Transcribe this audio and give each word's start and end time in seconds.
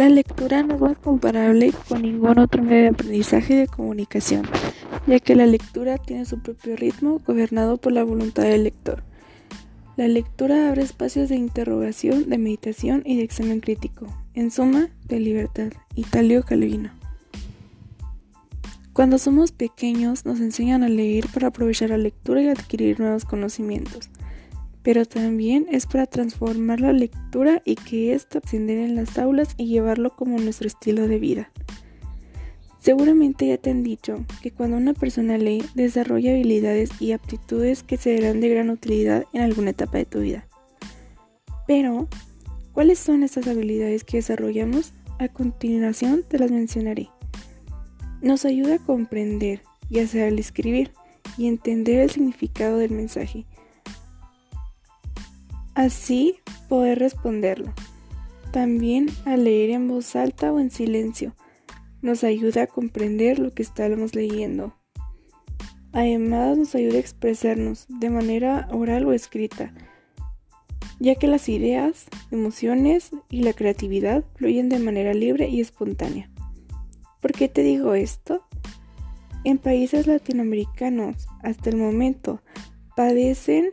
La 0.00 0.08
lectura 0.08 0.62
no 0.62 0.86
es 0.88 0.96
comparable 0.96 1.74
con 1.86 2.00
ningún 2.00 2.38
otro 2.38 2.62
medio 2.62 2.84
de 2.84 2.88
aprendizaje 2.88 3.52
y 3.52 3.56
de 3.58 3.66
comunicación, 3.66 4.48
ya 5.06 5.20
que 5.20 5.36
la 5.36 5.44
lectura 5.44 5.98
tiene 5.98 6.24
su 6.24 6.40
propio 6.40 6.74
ritmo 6.74 7.20
gobernado 7.26 7.76
por 7.76 7.92
la 7.92 8.02
voluntad 8.02 8.44
del 8.44 8.64
lector. 8.64 9.02
La 9.98 10.08
lectura 10.08 10.70
abre 10.70 10.84
espacios 10.84 11.28
de 11.28 11.36
interrogación, 11.36 12.30
de 12.30 12.38
meditación 12.38 13.02
y 13.04 13.18
de 13.18 13.24
examen 13.24 13.60
crítico, 13.60 14.06
en 14.32 14.50
suma, 14.50 14.88
de 15.04 15.20
libertad. 15.20 15.70
Italio 15.94 16.44
Calvino. 16.44 16.92
Cuando 18.94 19.18
somos 19.18 19.52
pequeños 19.52 20.24
nos 20.24 20.40
enseñan 20.40 20.82
a 20.82 20.88
leer 20.88 21.26
para 21.28 21.48
aprovechar 21.48 21.90
la 21.90 21.98
lectura 21.98 22.40
y 22.40 22.48
adquirir 22.48 23.00
nuevos 23.00 23.26
conocimientos 23.26 24.08
pero 24.82 25.04
también 25.04 25.66
es 25.70 25.86
para 25.86 26.06
transformar 26.06 26.80
la 26.80 26.92
lectura 26.92 27.60
y 27.64 27.74
que 27.74 28.14
ésta 28.14 28.40
ascender 28.42 28.78
en 28.78 28.96
las 28.96 29.18
aulas 29.18 29.54
y 29.56 29.66
llevarlo 29.66 30.16
como 30.16 30.38
nuestro 30.38 30.66
estilo 30.66 31.06
de 31.06 31.18
vida. 31.18 31.50
Seguramente 32.78 33.46
ya 33.46 33.58
te 33.58 33.70
han 33.70 33.82
dicho 33.82 34.24
que 34.40 34.52
cuando 34.52 34.78
una 34.78 34.94
persona 34.94 35.36
lee 35.36 35.62
desarrolla 35.74 36.32
habilidades 36.32 36.90
y 36.98 37.12
aptitudes 37.12 37.82
que 37.82 37.98
serán 37.98 38.40
de 38.40 38.48
gran 38.48 38.70
utilidad 38.70 39.26
en 39.34 39.42
alguna 39.42 39.70
etapa 39.70 39.98
de 39.98 40.06
tu 40.06 40.20
vida. 40.20 40.46
Pero, 41.66 42.08
¿cuáles 42.72 42.98
son 42.98 43.22
estas 43.22 43.46
habilidades 43.48 44.02
que 44.02 44.16
desarrollamos? 44.16 44.94
A 45.18 45.28
continuación 45.28 46.24
te 46.26 46.38
las 46.38 46.50
mencionaré. 46.50 47.10
Nos 48.22 48.46
ayuda 48.46 48.76
a 48.76 48.78
comprender 48.78 49.60
y 49.90 49.98
a 49.98 50.06
saber 50.06 50.40
escribir 50.40 50.92
y 51.36 51.48
entender 51.48 52.00
el 52.00 52.10
significado 52.10 52.78
del 52.78 52.92
mensaje 52.92 53.44
así 55.74 56.36
poder 56.68 56.98
responderlo. 56.98 57.72
También 58.52 59.08
a 59.24 59.36
leer 59.36 59.70
en 59.70 59.88
voz 59.88 60.16
alta 60.16 60.52
o 60.52 60.58
en 60.58 60.70
silencio 60.70 61.34
nos 62.02 62.24
ayuda 62.24 62.62
a 62.62 62.66
comprender 62.66 63.38
lo 63.38 63.52
que 63.52 63.62
estamos 63.62 64.14
leyendo. 64.14 64.74
Además 65.92 66.56
nos 66.56 66.74
ayuda 66.74 66.96
a 66.96 67.00
expresarnos 67.00 67.86
de 67.88 68.10
manera 68.10 68.68
oral 68.72 69.06
o 69.06 69.12
escrita, 69.12 69.74
ya 70.98 71.14
que 71.16 71.26
las 71.26 71.48
ideas, 71.48 72.06
emociones 72.30 73.10
y 73.28 73.42
la 73.42 73.52
creatividad 73.52 74.24
fluyen 74.36 74.68
de 74.68 74.78
manera 74.78 75.14
libre 75.14 75.48
y 75.48 75.60
espontánea. 75.60 76.30
¿Por 77.20 77.32
qué 77.32 77.48
te 77.48 77.62
digo 77.62 77.94
esto? 77.94 78.46
En 79.44 79.58
países 79.58 80.06
latinoamericanos, 80.06 81.26
hasta 81.42 81.70
el 81.70 81.76
momento, 81.76 82.42
padecen 82.94 83.70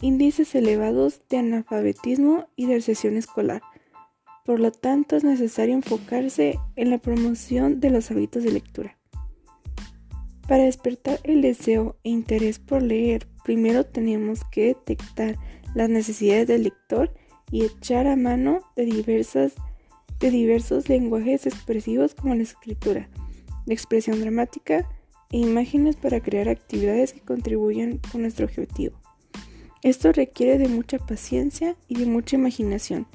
índices 0.00 0.54
elevados 0.54 1.20
de 1.28 1.38
analfabetismo 1.38 2.46
y 2.56 2.66
de 2.66 2.74
recesión 2.74 3.16
escolar. 3.16 3.62
Por 4.44 4.60
lo 4.60 4.70
tanto, 4.70 5.16
es 5.16 5.24
necesario 5.24 5.74
enfocarse 5.74 6.58
en 6.76 6.90
la 6.90 6.98
promoción 6.98 7.80
de 7.80 7.90
los 7.90 8.10
hábitos 8.10 8.44
de 8.44 8.52
lectura. 8.52 8.96
Para 10.46 10.64
despertar 10.64 11.20
el 11.24 11.42
deseo 11.42 11.96
e 12.04 12.10
interés 12.10 12.58
por 12.58 12.82
leer, 12.82 13.26
primero 13.44 13.84
tenemos 13.84 14.40
que 14.50 14.68
detectar 14.68 15.36
las 15.74 15.90
necesidades 15.90 16.48
del 16.48 16.62
lector 16.62 17.12
y 17.50 17.64
echar 17.64 18.06
a 18.06 18.16
mano 18.16 18.60
de, 18.74 18.86
diversas, 18.86 19.52
de 20.18 20.30
diversos 20.30 20.88
lenguajes 20.88 21.46
expresivos 21.46 22.14
como 22.14 22.34
la 22.34 22.42
escritura, 22.42 23.10
la 23.66 23.74
expresión 23.74 24.20
dramática 24.20 24.88
e 25.30 25.36
imágenes 25.36 25.96
para 25.96 26.20
crear 26.20 26.48
actividades 26.48 27.12
que 27.12 27.20
contribuyan 27.20 28.00
con 28.10 28.22
nuestro 28.22 28.46
objetivo. 28.46 28.98
Esto 29.82 30.12
requiere 30.12 30.58
de 30.58 30.68
mucha 30.68 30.98
paciencia 30.98 31.76
y 31.86 31.96
de 31.96 32.06
mucha 32.06 32.36
imaginación, 32.36 33.06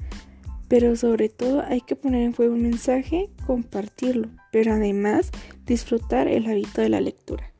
pero 0.68 0.96
sobre 0.96 1.28
todo 1.28 1.62
hay 1.62 1.82
que 1.82 1.94
poner 1.94 2.22
en 2.22 2.32
juego 2.32 2.54
un 2.54 2.62
mensaje, 2.62 3.28
compartirlo, 3.46 4.28
pero 4.50 4.72
además 4.72 5.30
disfrutar 5.66 6.26
el 6.26 6.46
hábito 6.46 6.80
de 6.80 6.88
la 6.88 7.00
lectura. 7.00 7.52